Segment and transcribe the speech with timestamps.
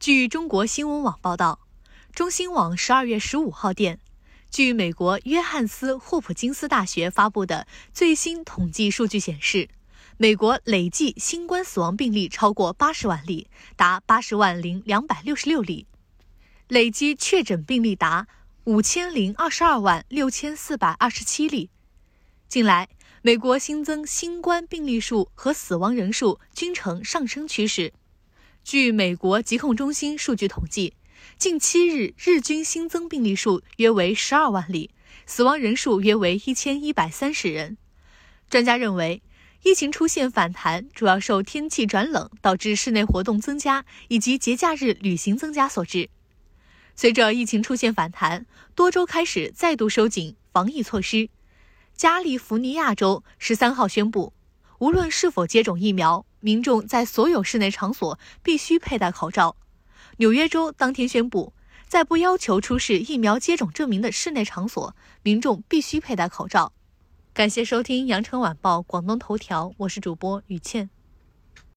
[0.00, 1.60] 据中国新闻网报道，
[2.14, 4.00] 中新网十二月十五号电，
[4.50, 9.68] 据美国约翰斯霍普金斯大学发布的最新统计数据显示，
[10.16, 15.86] 美国累计新冠死亡病例超过八十万例，达八十万零两百六十六例，
[16.68, 18.26] 累计确诊病例达
[18.64, 21.68] 五千零二十二万六千四百二十七例。
[22.48, 22.88] 近来，
[23.20, 27.92] 美国新增新冠病例数和死亡人数均呈上升趋势。
[28.70, 30.94] 据美国疾控中心数据统计，
[31.36, 34.90] 近七日日均新增病例数约为十二万例，
[35.26, 37.76] 死亡人数约为一千一百三十人。
[38.48, 39.24] 专家认为，
[39.64, 46.08] 疫情出现反弹主要受天气转冷导致室内活动增加以及节假日旅行增加所致。
[46.94, 51.28] 随着疫情出现反弹，多州开始再度收紧防疫措施。
[51.96, 54.32] 加利福尼亚州十三号宣布，
[54.78, 59.56] 无论是否接种疫苗，民众在所有室内场所必须佩戴口罩。
[60.16, 61.52] 纽约州当天宣布，
[61.86, 66.72] 在不要求出示疫苗接种证明的室内场所，民众必须佩戴口罩。
[67.32, 70.90] 感谢收听羊城晚报广东头条，我是主播雨倩。